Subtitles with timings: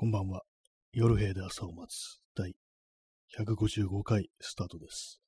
[0.00, 0.40] こんばんは。
[0.94, 2.54] 夜兵で朝を待つ第
[3.38, 5.20] 155回スタートです。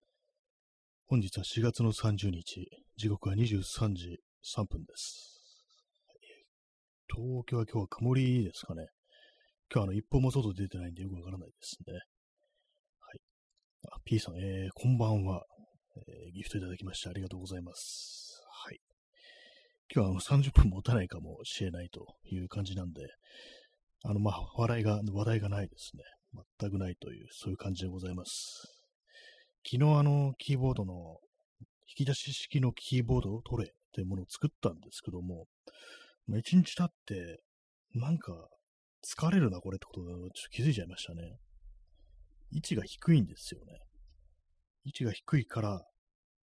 [1.05, 2.67] 本日は4月の30日、
[2.97, 4.23] 時刻は23時
[4.57, 5.43] 3分です。
[7.07, 8.87] 東京は今日は曇りですかね。
[9.71, 11.93] 今日はあの一歩も外出てないんでよくわからないですね。
[11.93, 12.01] は
[13.13, 13.21] い。
[13.93, 15.45] あ、P さん、えー、こんばんは、
[15.97, 18.41] えーギフトいただきましてありがとうございます。
[18.65, 18.81] はい。
[19.95, 23.03] 今日はあの30分持たないかもしれないという感じなんで、
[24.05, 26.03] あの、まあ、笑いが、話題がないですね。
[26.61, 28.67] 全くないという、そういう感じでございます。
[29.65, 31.19] 昨日、あの、キーボードの、
[31.87, 35.47] 引き出し式のキーボードを取れっていうものを作ったんですけども、
[36.27, 37.41] まあ、一日経って、
[37.95, 38.33] なんか、
[39.05, 41.39] 疲れるな、これってことをちょっと気づいちゃいましたね。
[42.51, 43.81] 位置が低いんですよね。
[44.85, 45.85] 位置が低いから、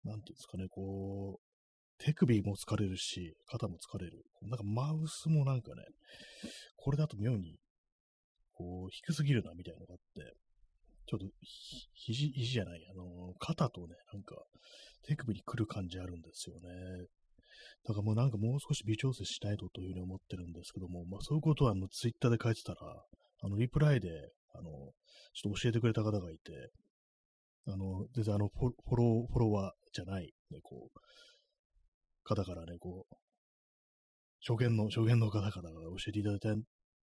[0.05, 1.50] なんていうんですかね、こう、
[2.03, 4.25] 手首も疲れるし、肩も疲れる。
[4.43, 5.85] なんかマウスもなんかね、
[6.77, 7.59] これだと妙に、
[8.55, 10.35] こう、低すぎるな、みたいなのがあって、
[11.07, 11.27] ちょっと、
[11.93, 14.37] 肘、肘じゃない、あの、肩とね、なんか、
[15.03, 17.07] 手首に来る感じあるんですよね。
[17.85, 22.79] だからもうなんかもう少し微調整しないとというふうに思ってるんですけども、まあそういうことはあの、ツイッターで書いてたら、
[23.43, 24.09] あの、リプライで、
[24.55, 24.71] あの、
[25.35, 26.71] ちょっと教えてくれた方がいて、
[27.67, 31.01] あの、全然あの、フォフォロー、フォロワーじゃない、ね、こう、
[32.25, 33.15] 方からね、こう、
[34.47, 36.41] 初見の、初見の方々が教えていただい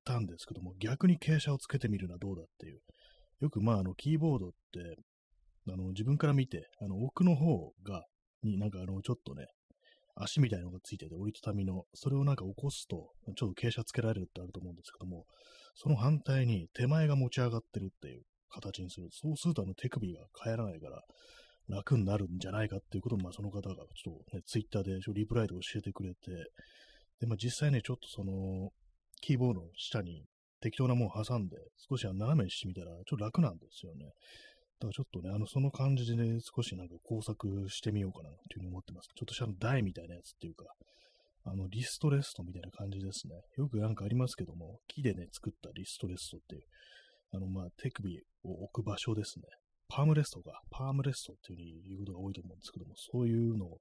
[0.04, 2.80] たんですけども、逆に傾斜をつけてみるのはどうだっていう。
[3.40, 4.96] よく、まあ、あの、キーボードって、
[5.68, 8.04] あの、自分から見て、あの、奥の方が、
[8.42, 9.46] になんかあの、ちょっとね、
[10.16, 15.24] 足みたいなのがついてて、折りたたみの、それをなんか起こすと、ちょっと傾斜つけられるってあると思うんですけども、
[15.74, 19.08] その反対に手前が持ち上がってるっていう形にする。
[19.10, 21.02] そうするとあの手首が返らないから、
[21.68, 26.30] 楽になるんじゃないかっていうことを、まあその方がちょっとね、ツイッターでちょリプライで教えてくれて、
[27.20, 28.70] で、まあ実際ね、ちょっとその、
[29.20, 30.24] キーボードの下に
[30.60, 31.56] 適当なものを挟んで、
[31.88, 34.04] 少し斜めにしてみたら、ちょっと楽なんですよね。
[34.04, 39.08] だからちょっとね、あの、その感じでね、少しなんか工作してみようかなというふうに思ってます。
[39.14, 40.66] ちょっとしたの台みたいなやつっていうか、
[41.44, 43.34] あの、リストレストみたいな感じですね。
[43.56, 46.62] よくなんかありますけども、木でね、作ったリストレストっていう、
[47.33, 49.44] あの、まあ、手首を置く場所ですね。
[49.94, 53.78] パームレストが、パームレストっていうふうに言うことが多いと思うんですけども、そういうのを、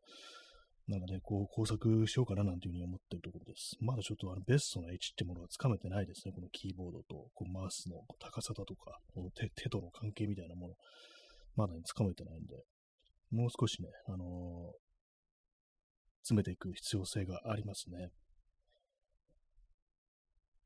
[0.87, 3.77] なんかね、こう工作しようかななんていうふうに思ってるところです。
[3.81, 6.33] まだちょっとあのベストな位置ってものがつかめてないですね。
[6.35, 10.73] このキーボードとこうマウスの高さだとか、この手手との関係みたいなもの、
[11.55, 12.61] まだね、つかめてないんで、
[13.31, 14.83] もう少しね、あのー
[16.23, 18.11] 詰めていく必要性がありますね。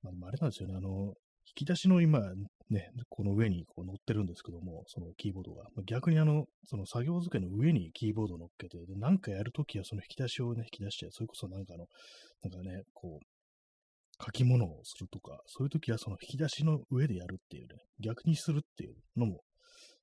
[0.04, 1.16] まあ、でもあれなんですよね、あの、
[1.48, 2.20] 引き出しの今、
[2.70, 5.64] ね、この上にこう乗ってるんですけども、そのキーボードが。
[5.86, 11.86] 逆にあの、その作業机の上にキーボードを乗っけて、で、なんかやるときはその引き出しをね、引き出して、それこそなんかあの、
[12.44, 19.42] なんかね、こう、書き物をするとか、そういうときはその引き出しの上でやるっていうね、逆にするっていうのも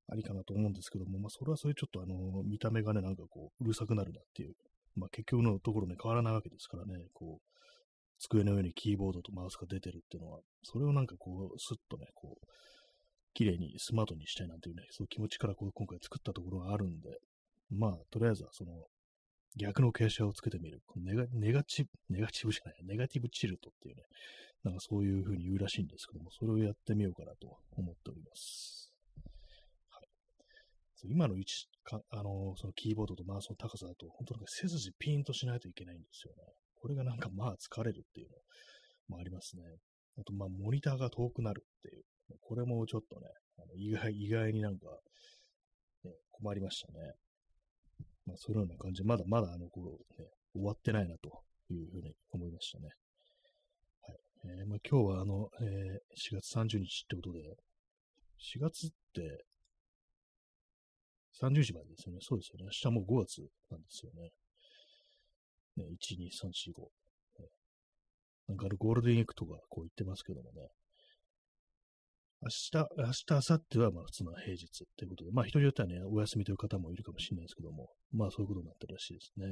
[0.09, 4.55] ありかなと思うんですけども、まあそれはそれちょっとあの、見た目がね、なんかこう、うるさくなるなっていう、
[4.97, 7.54] まあ結局のところね、変わらないわけですからね、こう、
[8.29, 12.47] 机の上にキーボードとマウスが出てるっていうのは、それをなんかこう、スッとね、こう、
[13.35, 17.19] 綺麗にスマートにしたいなんていうね、そういう気持ちからこう今回作ったところがあるんで、
[17.71, 18.73] まあ、とりあえずはその、
[19.57, 20.81] 逆の傾斜をつけてみる。
[20.97, 24.03] ネガネガチブ、ネガチブじゃない、ネガティブチルトっていうね、
[24.65, 28.93] なんかそういう風に言うらしいんですけども、それをやってみようかなと思っております。
[29.91, 30.09] はい。
[31.05, 36.43] 今の位置か、あの、そのキーボードとマウスの高さだと、本当なんか背筋ピーンとしないといけないんですよね。
[36.85, 39.63] これがなんかまあ疲れるっていうのもありますね。
[40.19, 42.05] あと、まあ、モニターが遠くなるっていう。
[42.43, 44.85] これもちょっとね、あの意外、意外になんか、
[46.05, 47.15] ね、困りましたね。
[48.27, 52.91] まあ、そういうような感じで、まだまだあの頃、ね、終わってないなというふうに思いましたね。
[54.03, 54.19] はい。
[54.45, 57.57] えーまあ、今日はあの、えー4月30日ってことで、
[58.59, 59.47] 4月って、
[61.41, 62.19] 30日までですよね。
[62.21, 62.65] そうですよね。
[62.67, 63.41] 明日もう5月
[63.71, 64.29] なんですよね。
[65.77, 66.83] ね、1、2、3、4、5。
[67.43, 67.49] ね
[68.49, 70.69] なんかあのゴールデンウィークとかこう言ってますけどもね。
[72.43, 79.47] 明日、明日、明後日はまあ普通の平日ということで、まあ人によってはね、お休みという方もいるかもしれないですけども、まあそういうことになってるらしいですね。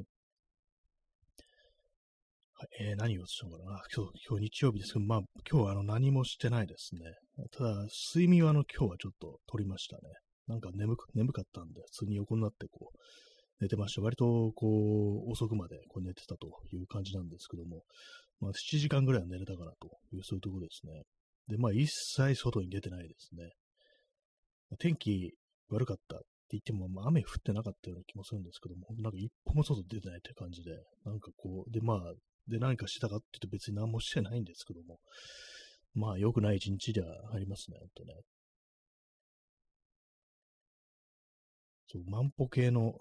[2.52, 3.80] はい、えー、何をしようかな。
[3.94, 5.20] 今日、今日日曜日ですけど、まあ
[5.50, 7.00] 今日はあの何もしてないですね。
[7.50, 10.02] ただ、睡眠はあの今日はちょっと取りましたね。
[10.46, 12.98] なんか眠く、眠かったんで、普通に横になってこう、
[13.60, 14.02] 寝てました。
[14.02, 17.84] 割とこう、遅くまでこう寝てたという感じなんですけども、
[18.40, 21.02] まあ7時間ぐらいは寝れたかなという、そういうところですね。
[21.48, 23.52] で、まあ一切外に出てないですね。
[24.78, 25.32] 天気
[25.68, 30.72] 悪かったって言っても、まあ、雨降ってなかったような気もするんですけども、なんか一歩も外出てないって感じで、
[31.04, 31.98] なんかこう、で、まあ、
[32.48, 34.98] で、何かしてたかって言うと別に何もしてないんですけども、
[35.94, 38.20] まあ、良くない一日ではありますね、ほんとね。
[41.88, 42.94] そう、万歩計の、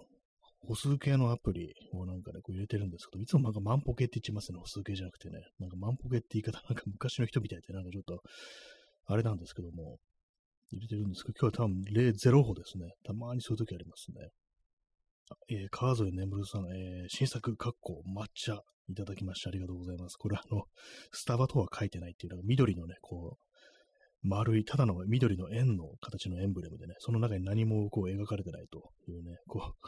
[0.67, 5.39] 歩数計のアプリをなんかね、こう入れてるんですけど、いつもなんか万歩計って言ってますね、歩数計じゃなくてね。
[5.59, 8.21] なんか万歩計って言い方、なんか昔の人みたいで、なんかちょっと、
[9.07, 9.97] あれなんですけども、
[10.71, 12.93] 入れてるんですけど、今日は多分0、歩ですね。
[13.03, 14.29] たまにそういう時ありますね。
[15.49, 20.17] えー、川添眠さん、えー、新作、カッコ、抹茶、いただきましてありがとうございます。
[20.17, 20.63] これあの、
[21.11, 29.87] スタバとは書いてないっていうのが緑のね、こう、丸い、ただの緑の円の形のエンブレムでね、その中に何もこう描かれてないというね、こう、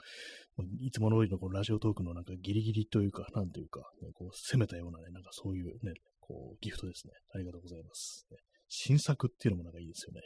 [0.79, 7.13] いつもの通りのこうラジオトークのなんかギリギリというか、なんというか、ね、こう攻めたようなね、なんかそういうね、こうギフトですね。
[7.33, 8.25] ありがとうございます。
[8.31, 8.37] ね、
[8.69, 10.21] 新作っていうのもなんかいいですよね。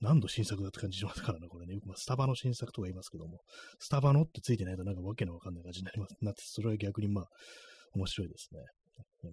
[0.00, 1.74] 何度新作だって感じしますからね、これね。
[1.74, 3.40] よくまスタバの新作とか言いますけども、
[3.80, 6.14] スタバのってついてないとなんかわけのわかんない感じになります。
[6.22, 7.28] なって、それは逆にまあ、
[7.94, 8.60] 面白いですね。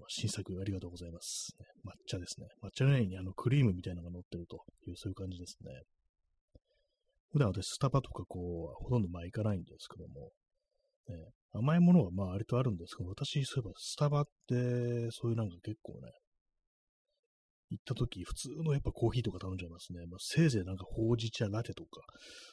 [0.08, 1.56] 新作ありがとうございます。
[1.86, 2.48] 抹茶ですね。
[2.64, 5.72] 抹茶の上にあのクリームみたいなのが乗ってるという、そういう感じですね。
[7.36, 10.32] 普段私、スタバとかこう、ほとんどまあ行かないんですけども、
[11.10, 16.14] ね、甘いものはまあ割とあるんですけど、私、そういえばスタバって、そういうなんか結構ね、
[17.72, 20.06] 行った時、普通のやっぱコーヒーとか頼んじゃいますね。
[20.10, 21.90] まあ、せいぜいなんかほうじ茶ラテとか、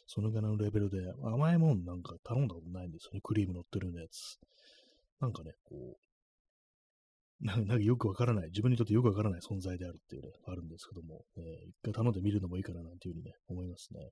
[0.08, 3.20] そのぐらいのレベルで、甘いもんなんか頼んだことないんですよね。
[3.23, 4.40] クリーム乗ってるようなやつ。
[5.20, 5.96] なんかね、こ
[7.40, 14.11] う、な んかよくわからない、自分にとってよくわからない存在であるっていうね、あるんですけども、えー、一回頼んでみるのもいいかななんていうふうにね、思いますね。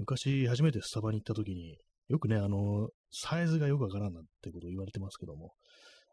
[0.00, 1.76] 昔、初めてスタバに行った時に、
[2.08, 5.52] よくね、あの、サイズがよくわからんなってことを言われてますけども、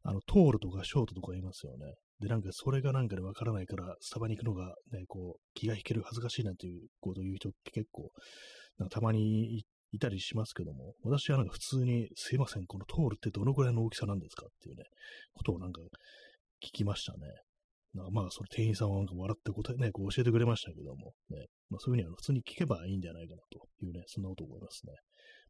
[0.04, 1.94] あの、トールとかショートとか言いますよね。
[2.20, 8.12] で、なんかそれがなんかでわからないから、スタバに行くのがね、こう、気が引ける、恥ずかしいなんていうことを言う人って結構、
[8.78, 9.64] なんかたまに
[9.94, 14.84] いたりしますけども、私はなんか普通に、すいません、このトールってどのくらいの大きさなんですかっていうね、
[15.34, 15.82] ことをなんか
[16.62, 17.20] 聞きましたね。
[17.98, 24.94] なんかまあ、それ店員さんはなんか笑って答えね、こう教えてくれましたけども、ね、まあそういうふうに普通に聞けばいいんじゃないかなというね、そんなこと思いますね。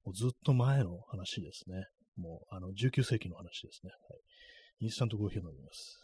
[0.05, 1.83] もうずっと前の話ですね。
[2.15, 3.91] もう、あの、19世紀の話ですね。
[3.91, 4.85] はい。
[4.85, 6.01] インスタントコーヒー飲みます。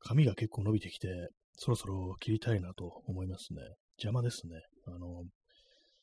[0.00, 1.08] 髪が結構伸びてきて、
[1.54, 3.60] そろそろ切りたいなと思いますね。
[3.98, 4.60] 邪魔ですね。
[4.86, 5.24] あの、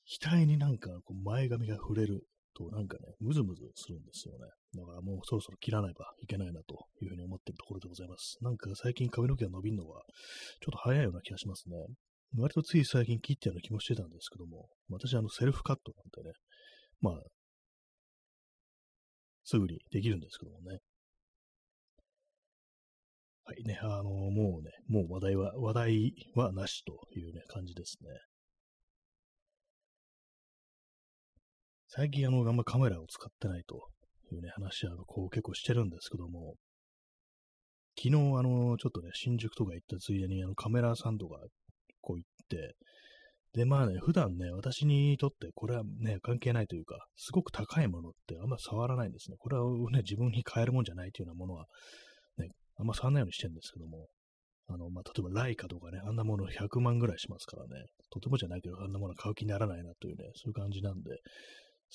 [0.05, 4.45] 額になんかこう前髪が触れるとなんかね、ムズムズするんですよね。
[4.75, 8.37] だからもうそろそろ切らないばいけないなというふうに思っているところでございます。
[8.41, 10.01] なんか最近髪の毛が伸びるのは
[10.61, 11.75] ちょっと早いような気がしますね。
[12.37, 16.33] 割とつい最近切ったような気もしてたんですけども、私あのセルフカットなんてね、
[17.01, 17.13] まあ、
[19.43, 20.79] すぐにできるんですけどもね。
[23.45, 28.09] はいね、あの、もうね、もう話題は、話題はなしというね、感じですね。
[31.95, 33.75] 最近あの、あんまカメラを使ってないと
[34.31, 36.55] いうね、話はこう結構してるんですけども、
[37.95, 41.37] 昨日あの、ちょっとね、新宿とか行ったついでにあのカメラさんとか
[42.01, 42.73] こう行って、
[43.53, 49.37] で、まあね、普段ね、私にとってこれはね、関係ないというか、すごく高いものってあんま触らないんですね。
[49.37, 51.67] これはね、自分に買えるもんじゃないというようなものは、
[52.39, 52.47] ね
[52.79, 54.07] あんま触んないようにしてるんですけども、
[54.65, 61.11] あの、まあ、例えばライカとかね、あんなもの100万ぐらいしますからね、とてもじゃないけど、あんなもの買う気にならないなというね、そういう感じなんで、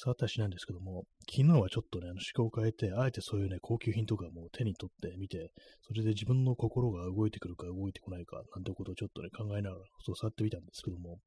[0.00, 5.50] 触ったりしないんですけども、昨日はちょっとね、あの思考を変えて、あえてそういうね、高級品とかも手に取ってみて、
[5.82, 11.18] それで自分の心が動いてくるか動いてこないか、なんてことをちょっとね、考えながら、そう触ってみたんですけども、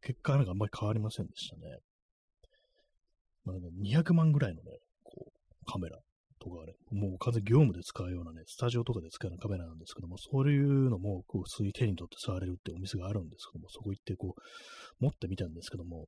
[0.00, 1.62] 結果なんかあんまり変わりませんでしたね。
[3.44, 5.98] まあ、200万ぐらいのね、こう、カメラ
[6.40, 16.06] とかね、もう完全業務で使うようなね、スタジオとかで使うようなカメラなんですけども、そういうのもこう普通に手に取って触れるってお店があるんですけども、そこ行ってこう、持ってみたんですけども、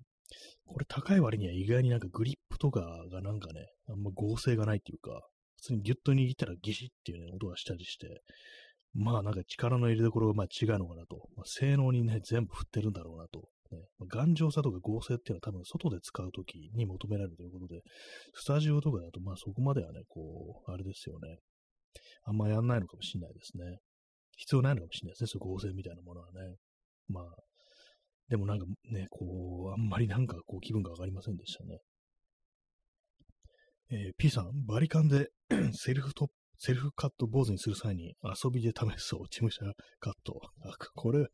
[0.67, 2.81] これ高い割には意外になんかグリップとか
[3.11, 5.23] がなんかね、あんま合成がないっていうか、
[5.57, 8.23] 普通にギュッと握ったらギシッっていうね、音がしたりして、
[8.95, 17.81] まあなんか力の入れどころがまあ違うのかなと、まあ、性能にね、全部振ってるんだろうなとね、まあ頑丈さとか合成っていうのは多分外で使うときに求められるということで、
[18.35, 21.39] スタジオとかだとまあそこまではね、こう、あれですよね。
[22.25, 23.79] あんまやんないのかもしれないですね。
[24.37, 26.57] 必要ないのかもしれないですね、そう合成みたいなものはね。
[27.09, 27.25] まあ、
[28.29, 31.79] でもなんかね、こう、あんまりなんかこう気分が上がりませんでしたね。
[33.91, 35.31] えー、P さん、バリカンで
[35.73, 39.61] セルフトセルフカット坊主にする際に遊びで試す落ち武者
[40.01, 40.41] カット。
[40.65, 41.29] あ、これ、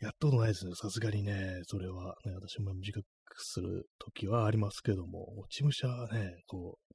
[0.00, 0.72] やったことないですね。
[0.74, 3.06] さすがにね、それは、ね、私も短く
[3.38, 6.94] するときはありますけども、落ち武者ね、こう、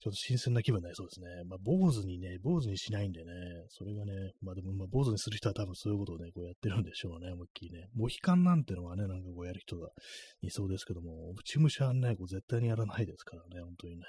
[0.00, 1.26] ちょっと新鮮な気分になりそうですね。
[1.48, 3.32] まあ、坊主にね、坊主にしないんでね、
[3.68, 4.12] それがね、
[4.42, 7.88] まあでも、まあ、坊主にする人は多分そういうことをね、こうやってるんでしょうね、思いっきりね。
[7.94, 9.88] モヒカンなんてのはね、なんかこうやる人が
[10.42, 14.02] いそうですけども、内武者はね、こう絶対にやらないですからね、本当にね。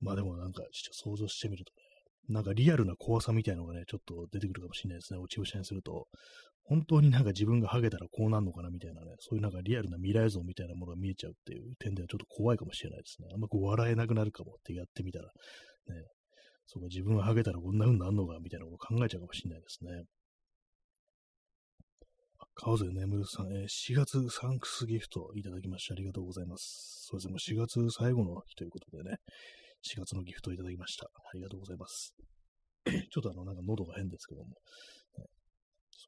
[0.00, 1.88] まあでもなんか、ちょっと想像してみるとね、
[2.28, 6.08] なんかリアルな怖さみたいのがね、ちょっと出てくるかもしれないですね、落ち武者にすると。
[6.68, 13.28] 本当になんか自分がハゲたらこうなるのかなみたいなね、そういうなんかリアルな未来像みたいなものが見えちゃうっていう点ではちょっと怖いかもしれないですね。
[13.32, 15.32] あんまこう笑えなくなるかもってやってみたら、ね、
[16.66, 20.04] そうか自分がハゲたらこんな風になるのかみたいなことを考えちゃうかもしれないですね。
[22.54, 27.06] 川添眠さん、えー、4月サンクスギフトいただきましてありがとうございます。
[27.08, 29.16] そうですね、もう4月最後の日ということでね、
[29.86, 31.06] 4月のギフトいただきました。
[31.06, 32.14] ありがとうございます。
[32.84, 34.56] ちょっとあの、なんか喉が変ですけども、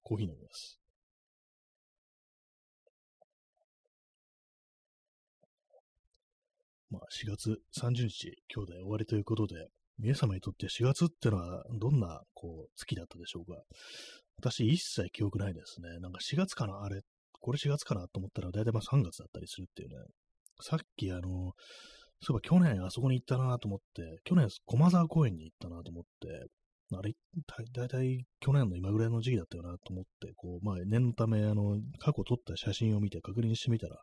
[0.03, 0.79] コーヒー飲みます。
[6.91, 13.63] まあ、4月30日、今日で終わりということで、皆様にとって4月ってのはどんな、こう、月だったでしょうか？
[14.39, 16.01] 私、一切記憶ないですね。
[16.01, 17.03] なんか4月かなあれ、
[17.41, 19.97] これ4月かなと思ったら、だいたいまあ3月だったりするっていうね。
[20.63, 21.53] さっき、あの、
[22.23, 26.47] そういえば去年あそこに行ったなと思って、去年駒沢公園に行ったなと思って、
[26.99, 27.13] あれ、
[27.73, 33.97] だいたい去年の今ぐらいの時期だったよなと思って、こう、まあ念のため、あの、過去撮った写真を見て確認してみたら、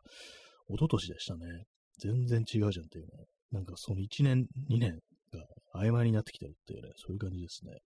[0.68, 1.64] 一昨年でしたね。
[1.98, 3.10] 全然違うじゃんっていうね。
[3.50, 5.00] なんかその1年、2年
[5.32, 7.78] が曖昧になってきてるっていうね、そういう感じですね。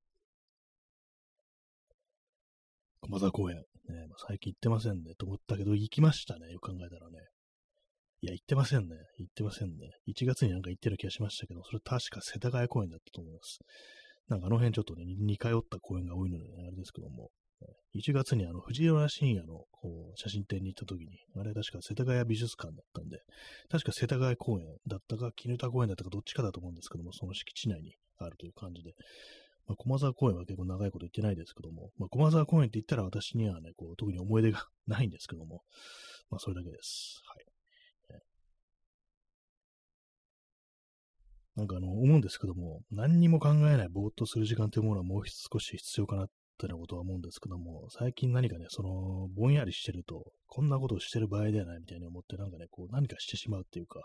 [3.00, 3.56] 駒沢公園。
[3.56, 5.14] ね、まあ、最近行ってませんね。
[5.18, 6.50] と思ったけど、行きましたね。
[6.52, 7.18] よく考えたらね。
[8.20, 8.94] いや、行ってませんね。
[9.18, 9.90] 行ってませんね。
[10.06, 13.58] 1月になんか行ってる気がしましたけど、それ確か世田谷公園だったと思います。
[14.28, 17.30] なんかあの辺ちょっとね、似通った公園が多いので、ね、あれですけども、
[17.94, 23.18] 1月にあの藤原信也のこう写真展に行った時に、あれ確か世田谷美術館だったんで、
[23.70, 28.94] 確か世田谷公園だったか、絹田公園だったかどっちかだと思うんですけども、その敷地内にあるという感じで、
[29.66, 35.62] まあ、駒沢公園は結構長いこと行ってないですけども、まあ、駒沢公園って言ったら私にはね、こう特に思い出がないんですけども、
[36.30, 37.20] まあそれだけです。
[37.26, 37.51] はい。
[41.56, 46.26] なんかあの、思うんですけども、何にも考えないぼーっとする時間というものはもう少し必要かなっ
[46.58, 54.00] てなことは思うんですけども、最近何かね、その、ぼんやりしてると、こんなことをしてる場合ではないみたいに思って、なんかね、こう、何かしてしまうっていうか、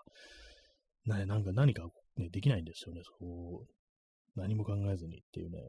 [1.05, 1.87] ね、なんか何か、
[2.17, 5.59] ね、できないんですよね、そう、何も考えずにっていうね。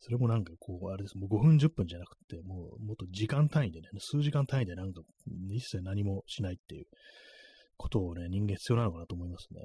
[0.00, 5.00] それもなんかこう、あれです、もう5分10分じゃなくて、もうもっと時間単位でね、数時間単位でなんか
[5.50, 6.84] 一切何もしないっていう
[7.76, 9.60] ことをね、人間必要なのかなと思いますね。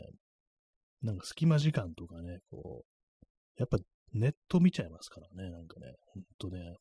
[1.02, 3.22] なんか隙間時間とかね、こう、
[3.58, 3.78] やっぱ
[4.14, 6.76] ネット見ちゃいますからね、なんかね、ほんとね、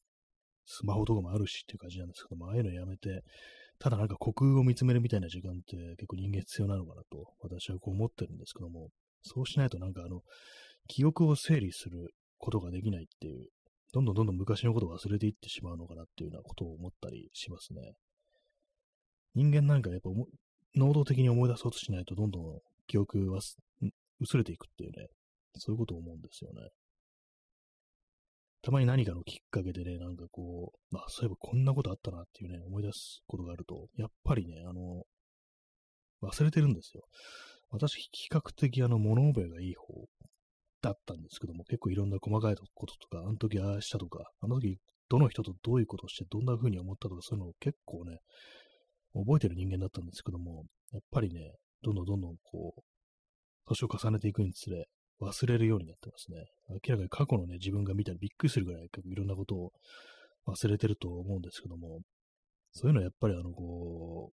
[0.67, 3.23] スマホとかもあるしっていう感じなんですけども、ああいうのやめて、
[3.79, 8.89] ただなんか虚空を見つめるみたいな時間って結構人間必要なのかなと、私はこう思ってるんですけども、
[9.23, 10.21] そうしないとなんかあの、
[10.89, 12.09] 記憶を整理する
[12.39, 13.49] ことができないっていう、
[13.93, 17.81] どんどんどんどん昔のことを忘れていってしまうのかなっていうようなことを思ったりしますね。
[19.35, 20.11] 人間なんかやっぱ
[20.75, 23.41] 能動的に思い出そうとしないとどんどん記憶は
[24.21, 25.09] 薄れていくっていうね、
[25.57, 26.69] そういうことを思うんですよね。
[28.63, 35.05] たまに何かのきっかけでね、なんかこう、まあ、そういえばこんなことあったなっていうね、思い出すことがあると、やっぱりね、あの、
[36.23, 37.05] 忘れてるんですよ。
[37.71, 40.07] 私、比較的あの、物覚えがいい方
[40.83, 48.19] だったんですけども、結構いろんな細かいこととか、あの時ああしたとか、あの時どの人とどういうことをしてどんな風に思ったとか、そういうのを結構ね、
[49.15, 51.41] 覚えてる人間だったんですけども、やっぱりね、
[51.83, 52.81] どんどんどんどんこう、
[53.69, 54.87] 年を重ねていくにつれ、
[55.21, 56.47] 忘れるようになってますね。
[56.85, 59.73] 明らかに過去のね、自分が見たらびっくりするぐらいいろんなことを
[60.47, 62.01] 忘れてると思うんですけども、
[62.73, 64.35] そういうのはやっぱりあの、こう、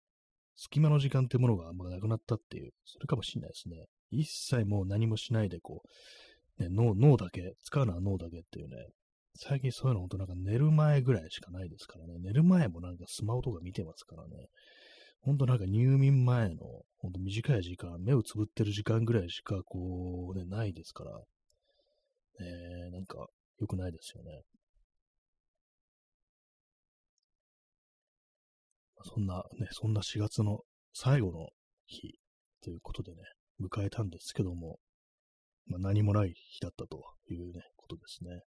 [0.56, 3.86] 隙間の時間ってものがあんまなくなったっていう、それかもしれないですね。
[4.12, 5.84] 一切もう何もしないで、こ
[6.60, 8.76] う、ね、脳、脳だけ、使うのは脳だけっていうね、
[9.36, 14.48] 最近そういうの本当なんか寝る前ぐらいしかないですからね、寝る前もなんかスマホとか見てますからね、
[15.22, 16.58] ほんとなんか入眠前の、
[16.98, 21.12] ほんと短い時間、目をつぶってる時間ぐらいしか、こう、ね、ないですから、
[22.40, 23.28] えー、なんか、
[23.60, 24.42] 良くないですよね。
[29.04, 30.60] そんな、ね、そんな4月の
[30.94, 31.50] 最後の
[31.86, 32.16] 日
[32.64, 33.18] ということでね、
[33.60, 34.80] 迎えたんですけども、
[35.68, 38.42] まあ、何もない日だったというね、ことですね。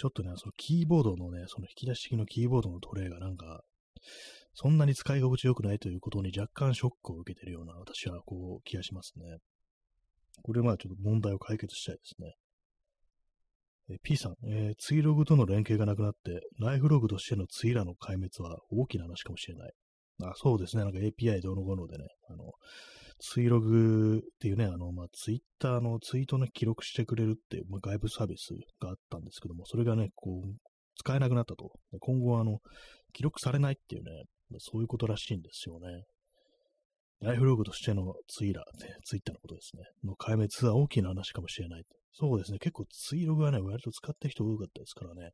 [0.00, 3.60] ちょっとね、そのキーボードのね、その引き出し式のキーボードのトレイがなんか、
[4.54, 9.24] そんなに使い心地良くないということに若干ショックを受けてるような、私はこう気がしますね。
[10.42, 12.32] これまあちょっと問題を解決したいですね。
[13.90, 19.72] え P さん、えー、ツイログとの連携がなくなって、ライフログとしてのツイラの壊滅は大きな話かもしれない。
[20.22, 20.84] あ、そうですね。
[20.84, 22.52] なんか API どうのこうのでね、あの、
[23.20, 30.54] ツイログっていうね、あの、まあ、ツイッターのツイートの記録してくれるっていう、まあ、外部サービスがあったんですけども、それがね、こう、
[30.96, 31.70] 使えなくなったと。
[32.00, 32.58] 今後は、あの、
[33.12, 34.10] 記録されないっていうね、
[34.58, 36.04] そういうことらしいんですよね。
[37.20, 39.84] ライフログとしてのツイラー、ね、ツイッターのことですね。
[40.04, 41.84] の壊滅は大きな話かもしれない。
[42.12, 42.58] そうですね。
[42.58, 45.30] 結構ツイログはね、割と使ってる人多かったですからね。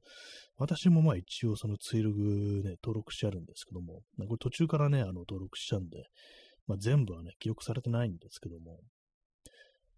[0.58, 6.04] 私もまあ一応そのツイログね、登録してあるんですけども、これ途中からね、あの登録したんで、
[6.66, 8.80] まあ全部はね、記録されてないんですけども、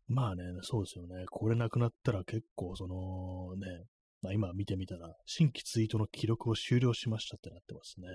[0.08, 1.26] まあね、そうですよね。
[1.30, 3.84] これなくなったら結構そのね、
[4.22, 8.08] まあ、今見てみたら、新規ツイートの記録を終了しましたってなってますね。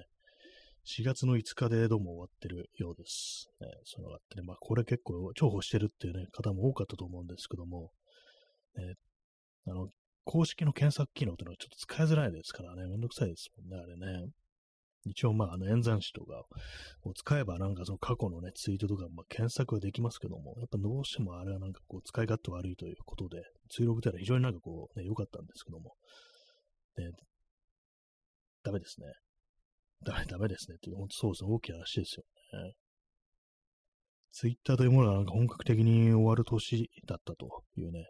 [0.86, 3.48] 4月の5日でどうも終わってるようです。
[3.62, 7.92] ね、そのあってね、まあこれ結構重宝してるっていうね、方も多かったと思うんですけども、
[8.76, 8.96] ね、
[9.68, 9.88] あの、
[10.26, 14.30] 公式の検索機能っていうのはちょっと使いづらいですからね、めんどくさいですもんね、あれね。
[15.06, 16.46] 一応まあ、あの、演算子とか
[17.04, 25.96] を使えばなんかその過去のね、ツイートとか、まあ、検索はできますけども、やっぱどうしてもあれはなんかこう、使い勝手悪いということで、ツイログってのは非常になんかこう、ね、良かったんですけども、
[26.98, 27.12] ね、
[28.64, 29.08] ダメですね。
[30.06, 30.76] ダメ、ダメですね。
[30.78, 32.24] っていう、本当そうですね、大きな話ですよ
[32.64, 32.74] ね。
[34.32, 38.08] ツイッターというものがなんか本格的に終わる年だったというね、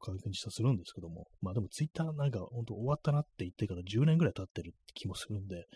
[0.00, 5.66] 確認したするんですけども、まあでもツイッターなんか本当終わったなって言ってから10年ぐらい経ってるって気もするんで、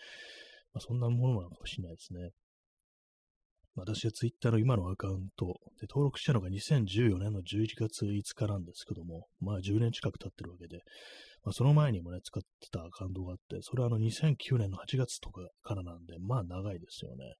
[0.73, 2.31] まあ、そんなものなのかもしれないですね。
[3.75, 5.45] 私はツイッターの今のアカウント
[5.79, 10.81] で登録したのが2014年の11月5日なんですけども、まあ10年近く経ってるわけで、
[11.43, 17.35] まあ、その前にもね、使ってたアカウントがあって、それはあの2009年の8月とかからなんで、まあ長いですよね。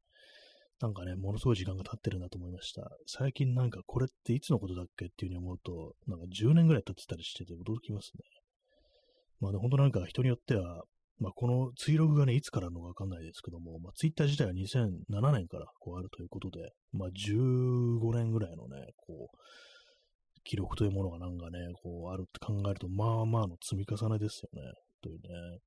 [0.79, 2.87] なんかね、ものすごい時間が経ってるなと思いました。
[3.07, 8.23] 最近なんかこれっていつのことだっけっていうふうに思うと、なんか10年ぐらい経ってたりしてて驚きますね。
[9.39, 10.83] まあね、本当なんか人によっては、
[11.19, 19.37] まあこのツイログがね、いつからのかわかんないですけども、まあツイッター自体は2007年からこうあるということで、まあ15年ぐらいのね、こう、
[20.43, 24.73] 記録というものがなんかね、こうあるって考えると、まあまあの積み重ねですよね。
[25.01, 25.59] というね。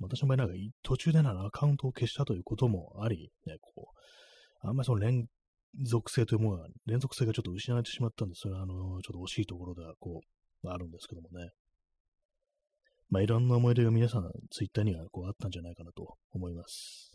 [0.00, 3.88] 私の場合なんか途中でならアカウントを消したということもあり、ね、こ
[4.64, 5.26] う、あんまりその連
[5.84, 10.20] 続性というものが、連続性がちょっと失われてしまったんで、それはあの、ちょっと惜しいところでは、こ
[10.64, 11.50] う、あるんですけどもね。
[13.10, 17.12] まあ、いろんな思い出が皆さん、ツイッターにはこうあったんじゃないかなと思います。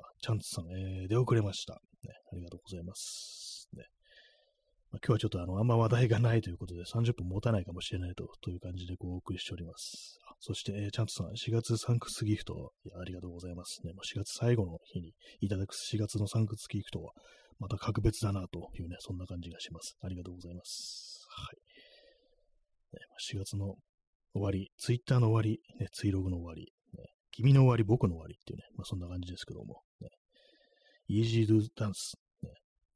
[0.00, 1.74] あ、チャンツさん、えー、出遅れました。
[1.74, 3.68] ね、ありがとうございます。
[3.72, 3.84] ね。
[4.90, 10.18] まあ、今日はちょっとあの、あんま話題がないということで30分持たないかもしれないとという感じでこうお送りしております。
[10.40, 13.92] そして、えー、ちゃんとさん、4月サンクスギフト、いやありがとうございますね。
[13.92, 17.12] まあ、4月最後の日にいただく4月のサンクスギフトは、
[17.58, 19.96] また格別だなというね、そんな感じがします。
[20.00, 21.26] ありがとうございます。
[21.28, 22.96] はい。
[22.96, 23.00] ね、
[23.34, 23.74] 4月の
[24.34, 30.08] 終わり、ツイッターの終わり、ね、ツイログの終わり、ね、君の終わり、僕の終わりっていうね、まあ、そんな感じですけども、ね、
[31.10, 32.50] Easy Do Dance、ね、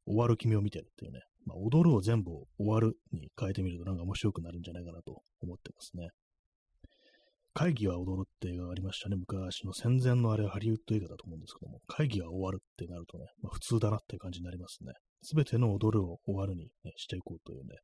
[0.06, 6.08] 終わる君を見てるっていうね、まあ、踊るを全部終わるに変えてみるとなんか面白くなるんじゃないかなと思ってますね。
[7.54, 9.16] 会議は踊るって映画がありましたね。
[9.16, 14.92] 昔の戦前のあれハリウッド映画だと思うんですけども、会議は終わるってなるとね、まあ、普通だなって感じになりますね。
[15.22, 17.76] すべての踊るを終わるに、ね、していこうというね、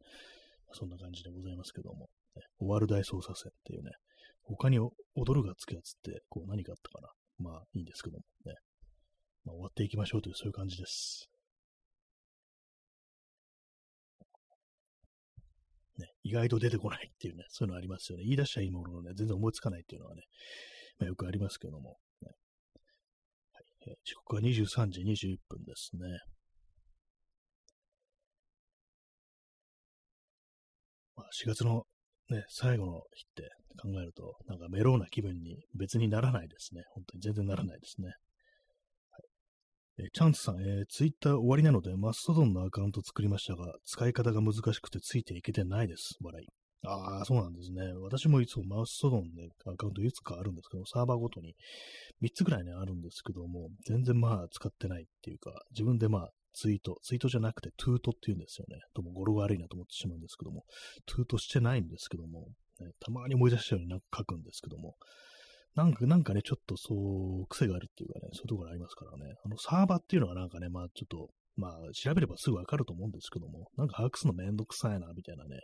[0.66, 2.08] ま、そんな感じでございますけども、
[2.38, 3.90] ね、終わる大捜査線っていうね、
[4.42, 4.92] 他に踊
[5.34, 7.08] るがつくやつって、こう何かあったかな。
[7.38, 8.54] まあいいんですけどもね。
[9.44, 11.28] まあ、終わっていきましょうというそういう感じです。
[15.98, 18.24] ね、意外と出てこないっていうね、そういうのありますよね。
[18.24, 20.22] 言い出しちゃいいもののね、全然思いつかないっていうのはね、
[20.98, 22.30] まあ、よくありますけども、ね
[23.52, 26.20] はいえー、時刻は23時21分ですね。
[31.16, 31.84] まあ、4月の
[32.30, 36.82] ね、最後の日って考えると、なんかメローな気分に別にならないですね。
[36.94, 38.08] 本当に全然ならないですね。
[38.08, 38.14] はい
[40.00, 46.16] えチャンスさん、えー、ツイッター終わりなので、マストドンのアカウント作りましたが、使い方が難しくてついていけてないです。
[46.22, 46.46] 笑い。
[46.86, 47.82] ああ、そうなんですね。
[48.02, 51.56] 私もいつもマウストドンでアカウントいつかあるんですけど、サーバーごとに
[52.22, 58.80] 3つくらいね、あるんですけども、全然まあ使ってないっていうか、自分でまあツイート、ツイートじゃなくてトゥートって言うんですよね。
[58.94, 60.64] とも語呂悪いなと思ってしまうんですけども、
[61.06, 62.48] トゥートしてないんですけども、
[62.80, 64.96] ね、たまに思い出したようになんか書くんですけども、
[65.74, 69.34] なんか、なんかね、ちょっとそう、癖があるっていうかね、そういうところありますからね。
[69.44, 75.60] あの、サーバーっていうのはなんかね、まあちょっと、まあ調べればすぐわかると思うんですけども、なんか把握するのめんどくさいな、みたいなね。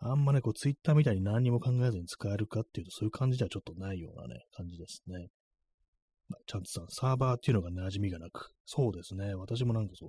[0.00, 5.28] あんまね、こう、ツイッターみたいに何にも考えずに使えるかっていうと、そういう感じではちょっとないようなね、感じですね。
[6.46, 10.08] ちゃんとさん、サーバーっていうのが馴染みがなく、そうですね、私もなんかそう、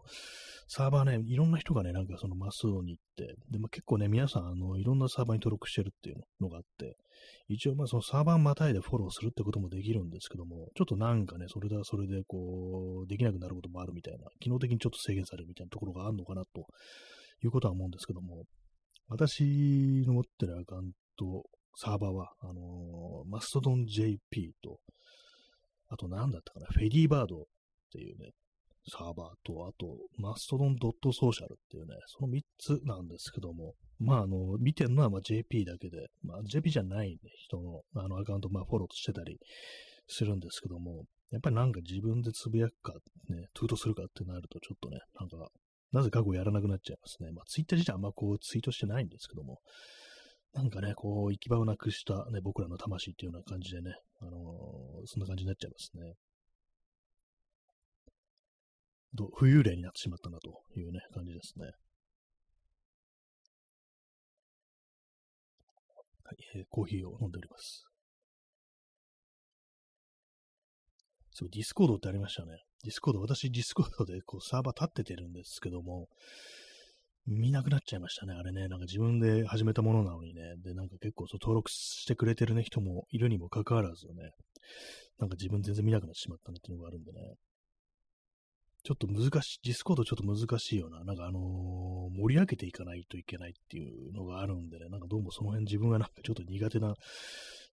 [0.67, 6.97] サーバーね、いろんな人がね、なんかそのマスドに行って、で、まあ、結構ね、皆さん、あの、いろんなサーバーに登録してるっていうのがあって、
[7.47, 16.65] 一応まあそのサーバーまたいでフォローするってこともできるんですけども、ちょっとなんかね、それではそれでこう、できなくなることもあるみたいな、機能的にちょっと制限されるみたいなところがあるのかなと。
[17.43, 18.43] いうことは思うんですけども、
[19.07, 21.43] 私の持ってるアカウント、
[21.75, 24.79] サーバーは、あのー、マストドン JP と、
[25.89, 27.45] あと何だったかな、フェディーバードっ
[27.91, 28.31] ていうね、
[28.89, 37.17] サーバーと、あと、マストドンドットソーシャルっていうね、その3つなんですけども、まあ、あの、見てるのはま JP だけで、まあ、JP じゃない、ね、
[37.47, 39.39] 人のあのアカウント、まあ、フォローしてたり
[40.07, 42.93] するんですけども、やっぱりなんか自分でつぶやくか、
[43.29, 45.49] ね、トゥートするかってなると、ちょっとね、なんか、
[45.91, 47.31] なぜかこうやらなくなっちゃいますね。
[47.31, 49.59] まあ、ツイッター自体あんまこうツイートしてないんですけども、
[50.53, 53.95] なんかね、こう、行き場をなくしたね、僕らの魂っていうような感じでね、
[55.05, 56.13] そんな感じになっちゃいますね。
[59.15, 61.65] と、浮遊霊になってしまったなというね、感じですね。
[66.23, 67.85] はい、えー、コーヒーを飲んでおります。
[71.31, 72.63] そう、ディスコードってありましたね。
[72.83, 76.07] ディスコード、私ディスコードでこうサーバー立っててるんですけども、
[77.27, 78.33] 見なくなっちゃいましたね。
[78.33, 80.55] あれね、なんか自分で始めたものなのにね。
[80.63, 84.31] で、なんか結構そう登録してくれてるね、人もいるにもかかわらずね、
[85.19, 87.19] なんか自分全然見なくなってしまったなっていうのがあるんでね。
[88.83, 91.41] ちょっと難しい、ディスコードちょっと難しいよな、なんかあのー、
[92.21, 96.93] 盛り上げていかないといけないっていうのがあるんでね、なんかどうもその辺自分がなんかちょっと苦手な、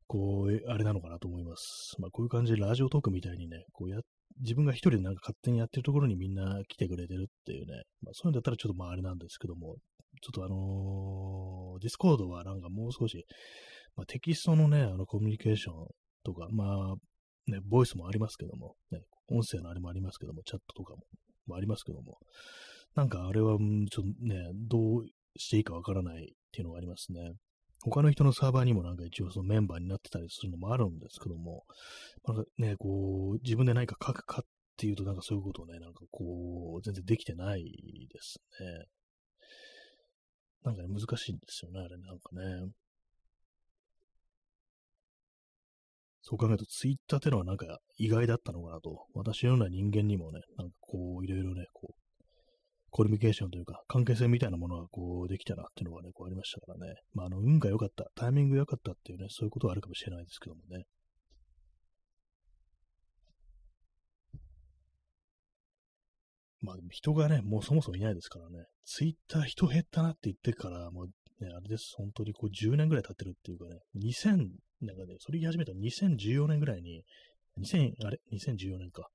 [0.07, 1.97] こう、あれなのかなと思います。
[1.99, 3.99] まあこういう感じでラジオトークみたいにね、こうや、
[4.41, 9.77] 自分が一人でなんか勝手にやってるところにみんな来てくれてるっていうね、まあそういうんだったらちょっとまああれなんですけども、
[10.21, 13.25] ちょっとあのー、ディスコードはなんかもう少し、
[13.97, 15.87] まあテキストのね、あのコミュニケーション
[16.25, 16.95] とか、まあ
[17.51, 21.03] ね、ボイスもありますけども、ね、音声のあれもありますけども、チャットとかも
[21.47, 22.19] もありますけども、
[22.95, 27.33] なんかあれは、ちょっとね、どうしていいかわからないっていうのがありますね。
[27.85, 31.65] 他の人のサーバーにもなんか一応そのメンバーになってたりするのもあるんですけども、
[32.27, 34.45] なんかね、こう、自分で何か書くかっ
[34.77, 38.87] ていうとなんかそういうことをね、なんかこう、全然できてないですね。
[40.65, 42.73] なんかね、難しいんですよね、あれなんかね。
[46.23, 47.67] そう考えると、ツイッターってのはなんか
[47.99, 49.07] 意外だったのかなと。
[49.13, 52.02] 私のような人間にもね、なんかこう、いろいろね、こう、
[52.93, 56.95] コミュニケーションというか、関係性みたいなものがこう、できたなっていうのがね、こうありましたからね。
[57.15, 60.85] まあ、あの、運が良かった、タイミング良かったっていうね、そういうことはあるかもしれないですけどもね。
[66.61, 68.67] まあ、人がね、もうそもそもいないですからね。
[68.85, 71.07] ツイッター人減ったなって言ってから、もう
[71.43, 71.95] ね、あれです。
[71.97, 74.49] 本当にこう10年ぐらい経ってるっていうかね、2000、
[74.83, 77.03] なんかね、それ言い始めた2014年ぐらいに、
[77.59, 79.09] 2000、あれ ?2014 年か。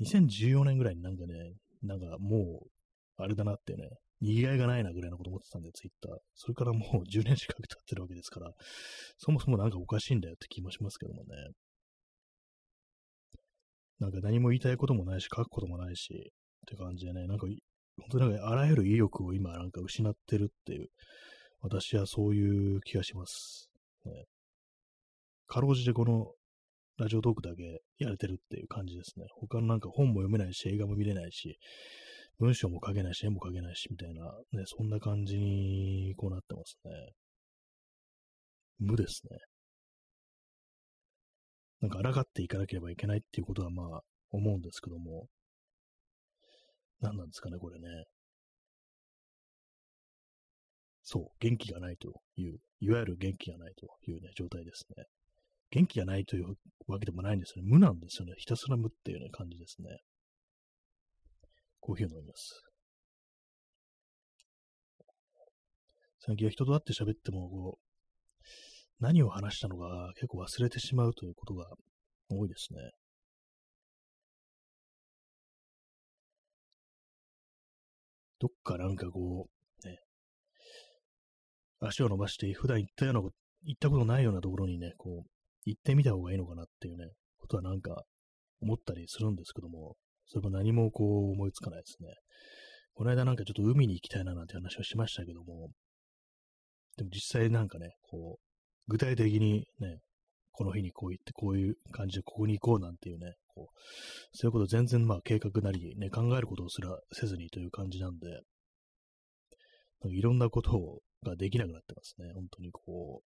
[0.00, 2.68] 2014年ぐらいになんかね、なんかもう、
[3.18, 6.18] あれだなってね、賑わいがないなぐらいのこと思ってたんで、ツイッター。
[6.34, 8.52] それからもう 10年近く経ってるわけですから、
[9.18, 11.36] そもそもなんかおかしいんだよって気もしますけどもね。
[13.98, 17.46] なんか何も言いたいこともないし、書くこともないし、って感じでね、なんか、
[17.96, 20.88] 本当になんかあらゆる意欲を今なんか失ってるっていう、
[21.60, 23.68] 私はそういう気がします。
[24.04, 24.26] ね、
[25.48, 26.32] かろうじてこの
[26.98, 29.26] ラジオトークだけやれてるっていう感じですね。
[29.34, 31.58] 他のなんか本も読めないし、映画も見れないし、
[32.38, 37.12] 文章も書けないし、絵も書けないし、みたいな、ね、そんな感じにこうなってますね。
[38.78, 39.38] 無ですね。
[41.80, 45.26] なんか抗っていかなければいけないっていうことはまあ思うんですけども、
[47.00, 47.88] 何なんですかね、これね。
[51.02, 55.04] そう、元気がないという、いわゆる元気がないというね、状態ですね。
[55.70, 56.54] 元気がないという
[56.86, 57.68] わけでもないんですよね。
[57.70, 58.34] 無なんですよね。
[58.36, 60.00] ひたすら無っていうね、感じですね。
[61.88, 62.62] コーヒーを飲みます。
[66.18, 68.44] 最近は人と会って喋っても、こう、
[69.00, 71.64] 何を話したのか結構忘れてしまうということが
[72.28, 72.90] 多いですね。
[78.38, 79.88] どっかなんかこう、
[81.80, 85.30] 足を伸ばして普段行ったような、行ったことないようなところにね、こう、
[85.64, 88.04] 行ってみた方がいいのかなっていうね、ことはなんか
[88.60, 89.96] 思ったりするんですけども、
[90.28, 92.14] それも何もこう思いつかないですね。
[92.94, 95.70] この間なんかちょっと海に行きたいななんて話をしましたけども、
[96.96, 98.42] でも実際なんかね、こう、
[98.88, 100.00] 具体的にね、
[100.52, 103.78] この日にこう行って、こういう感じでここに行こうなんていうね、こう、
[104.32, 108.26] そういうこと全然まあ計画なりね、考えることをすらせずにという感じなんで、
[110.10, 112.32] いろんなことができなくなってますね。
[112.34, 113.24] 本当にこう、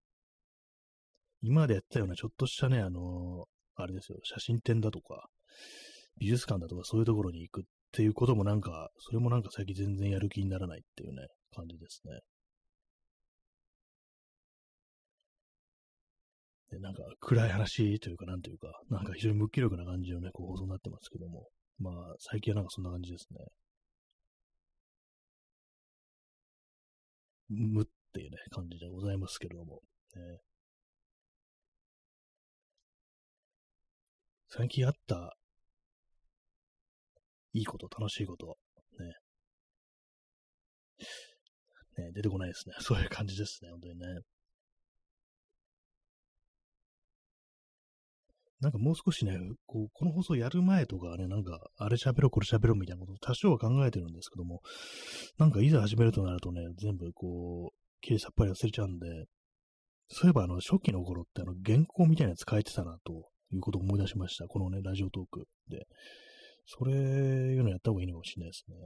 [1.43, 5.29] 今までやったようなちょっとしたね、あの、あれですよ、写真展だとか、
[6.21, 12.21] 美術館だとかそういうところに行くっていうこともなんか、それもなんか最近全然やる気にならないっていうね、感じですね。
[16.71, 23.47] で、なんか暗い話というか、なんというか、なんか非常に無気力な感じのね、こう放送になってますけども、まあ、最近はなんかそんな感じですね。
[27.49, 29.81] 無っていうね、感じでございますけども、
[30.15, 30.39] ね、
[34.49, 35.37] 最近あった
[37.53, 38.59] いいこと、楽しいこと、
[38.99, 39.15] ね。
[41.99, 42.75] ね、出てこないですね。
[42.81, 44.07] そういう感じですね、本当にね。
[48.61, 54.61] なんかもう少しね、こう、この放送やる前とかね、なんか、あれ喋ろう、これ喋ろうみたいなこと多少は考えてるんですけども、
[55.39, 59.07] なんかいざ始めるとなるとね、全部こう、きれいさっぱり忘れちゃうんで、
[60.09, 64.47] そういえばあの、初期の頃ってあの、原稿みたいなやつ書いてたな、ということを思い出しました。
[64.47, 65.87] このね、ラジオトークで。
[66.67, 68.77] それ、いうのやった方がいいのかもしれないですね。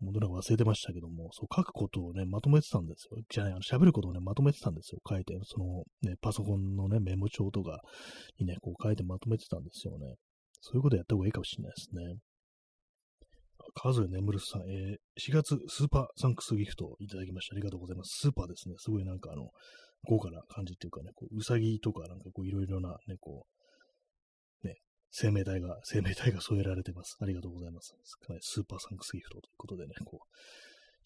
[0.00, 3.18] もうなんか忘れてましたけども、そう書くことをね、まとめてたんですよ。
[3.28, 5.00] じゃあ、喋ることをね、まとめてたんですよ。
[5.08, 7.80] 書いて、そのね、パソコンのね、メモ帳とか
[8.38, 10.14] にね、こう書いてまとめてたんですよね。
[10.60, 12.18] そういうことやった方がいいかもしれないですね。
[13.74, 17.54] 数え眠るさん、えー、4月スーパーサンクスギフトいただきました。
[17.54, 18.18] ありがとうございます。
[18.20, 18.74] スーパーですね。
[18.78, 19.50] すごいなんかあの、
[20.06, 23.53] 豪華な感じっていうかね、こう、うさぎとかなんかこう、いろいろなね、こう、
[25.16, 27.16] 生命体が、生命体が添えられてます。
[27.22, 27.94] ありがとうございます。
[28.40, 30.26] スーパーサンクスギフトということでね、こう、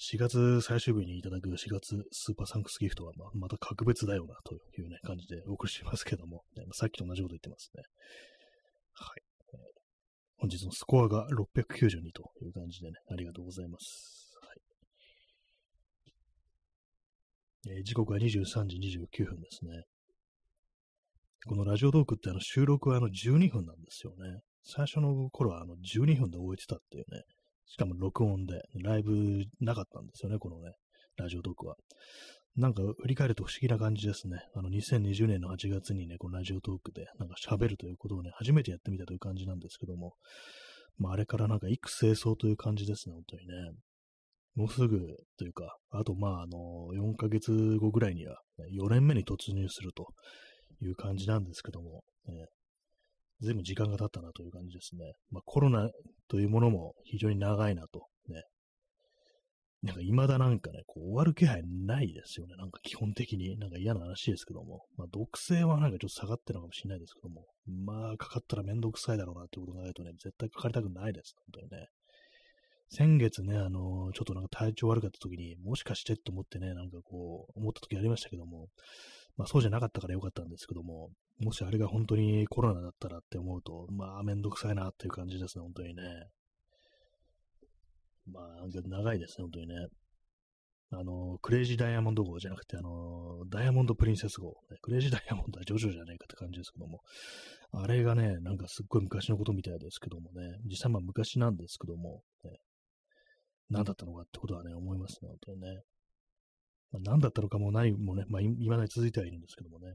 [0.01, 7.83] 4月最終日にいただく4月スーパーサンクスギフトはままた格別だよなというね、感じでお送りしますけども、ね、さっきと同じこと言ってますね。
[8.95, 9.23] はい。
[10.39, 14.39] 本日のスコアが692という感じでね、ありがとうございます。
[14.41, 14.55] は
[17.75, 19.85] いえー、時刻は23時29分ですね。
[21.47, 24.41] このラジオトークってあの収録はあの12分なんですよね。
[24.65, 27.23] 最初の頃はあの12分で終えてたっていうね。
[27.67, 30.73] しかも録音で、ライブなかったんですよね、このね、
[31.17, 31.77] ラジオトークは。
[32.57, 34.39] なんか振り返ると不思議な感じですね。
[34.55, 40.15] あの2020年の8月にね、このラジオトークでなんか喋るということをね、初めてやってみたという感じなんですけども、
[40.99, 43.53] まああれからなんか幾清掃という感じですね、本当にね。
[44.57, 44.99] もうすぐ
[45.37, 50.09] というか、あとまああの、4ヶ月後ぐらいには、ね、4年目に突入すると
[50.83, 52.47] いう感じなんですけども、ね、
[53.41, 55.13] 随分時間が経ったなという感じですね。
[55.31, 55.91] まあ、コロナ
[56.29, 58.43] というものも非常に長いなと、ね。
[59.81, 62.57] なんか未だなんかね、こう終わる気配ないですよね。
[62.57, 63.57] なんか基本的に。
[63.59, 64.87] なんか嫌な話ですけども。
[64.97, 67.47] まあ、毒性はなんかちょっと下がってるのかもしれないですけども。
[67.87, 71.35] まあ、かかったらめんどくさいだろうなってこと考えるとね、絶対かかりたくないです。
[71.53, 71.87] 本当にね。
[72.91, 78.67] 先月ね、あのー、ちょっとなんか体調悪かった時に、もしかしてと思ってね、なんかこう、思った時ありましたけども、
[79.39, 86.03] まあそうじゃなかったからよかったんですけども、もしあれが本当にコロナだったらって思うと、まあめんどくさいなっていう感じですね、本当にね。
[88.31, 89.75] まあ長いですね、本当にね。
[90.91, 97.01] あの、クレイジーダイヤモンド号じゃなくて、あの、ダイヤモンドプリンセス号、クレイジーダイヤモンドはジョジョじゃないかって感じですけども、
[97.73, 102.59] あれがね、なんかすっごい昔のことみたいですけどもね、実際まあ昔なんですけども、ね、
[103.69, 105.83] 何だったのかってことはね、思いますね、本当にね。
[106.93, 109.95] まあ、何だったのかも何もね、まあ、未だに続いてはいるんですけどもね。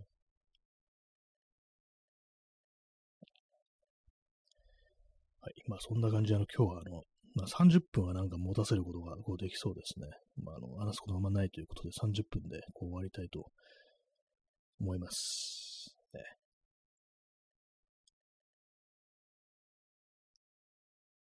[5.42, 5.54] はい。
[5.68, 7.04] まあ、そんな感じで、あの、今日は、あの、
[7.36, 10.08] まあ、30分はなんか持たせることがこうできそうですね。
[10.44, 13.48] まあ、あの、話すことあんまないということで、30分でこう終わりたいと
[14.80, 15.96] 思います。
[16.14, 16.22] ね。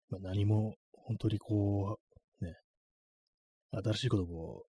[0.09, 1.99] まあ、何も、本当にこ
[2.41, 2.53] う、ね、
[3.71, 4.63] 新しいことを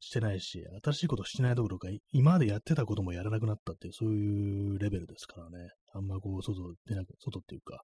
[0.00, 5.70] してないし、新しいことしてないどころか、今までやってたこともやらなくなったっていう、そういうレベルですからね。
[5.92, 7.82] あんまこう、外出なく、外っていうか、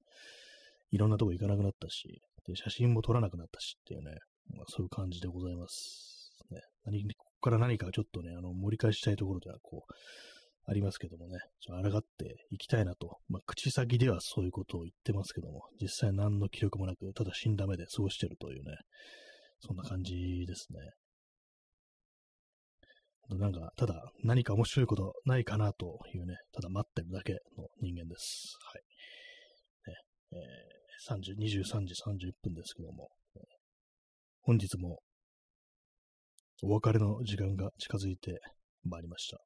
[0.90, 4.16] いろんなとこ行かなくなったし、で、写真も撮らなくなったしっていうね、
[4.57, 6.31] まあ、そういう感じでございます。
[6.51, 6.61] ね。
[6.85, 9.92] 何、ここから何かちょっとね、あの、盛り返したいところでは、こう、
[10.64, 13.18] ありますけどもね、ちょっと抗っていきたいなと。
[13.29, 18.77] まあ、口先ではそういうことを言ってますけども、実際何の記録もなく、ただ死んだ目で過ごしてるというね、
[19.61, 20.79] そんな感じですね。
[23.30, 28.58] なんか、ただ何か面白いことないかなというね、ただ待ってるだけの人間です。
[28.62, 28.82] はい。
[29.90, 29.96] ね
[30.32, 33.08] えー、30 23時31分ですけども、
[34.42, 34.98] 本日も
[36.62, 38.40] お別れの時間が近づいて
[38.85, 39.38] まいりました。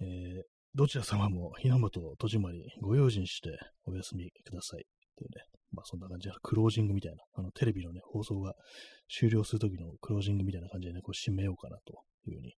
[0.00, 0.42] えー、
[0.74, 3.50] どちら様も日の本戸締まりご用心して
[3.86, 4.84] お休みください。
[5.16, 8.54] というね、まあそんな感じで、クロージングみたいな、あのテレビのね、放送が
[9.08, 12.54] 終了するときのクロージングみたいな感じでね、こう締めようかなというふうに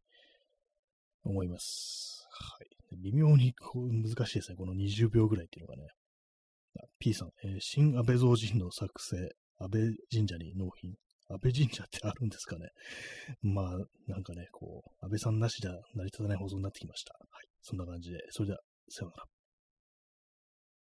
[1.24, 2.26] 思います。
[2.30, 2.96] はい。
[3.02, 4.56] 微妙にこう難しいですね。
[4.56, 5.88] この20秒ぐらいっていうのがね。
[6.98, 9.16] P さん、えー、新安倍増神の作成、
[9.58, 9.80] 安倍
[10.12, 10.92] 神社に納品。
[11.28, 12.68] 安倍神社ってあるんですかね。
[13.42, 13.64] まあ、
[14.06, 17.14] なんかね、こう、安倍さんなしじゃ成り立たない放送になってきました。
[17.14, 17.48] はい。
[17.62, 19.35] そんな感じで、それでは、さようなら。